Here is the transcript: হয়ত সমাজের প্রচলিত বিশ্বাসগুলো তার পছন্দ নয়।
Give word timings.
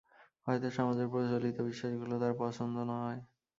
হয়ত 0.47 0.63
সমাজের 0.77 1.07
প্রচলিত 1.11 1.57
বিশ্বাসগুলো 1.67 2.15
তার 2.21 2.33
পছন্দ 2.39 2.75
নয়। 2.91 3.19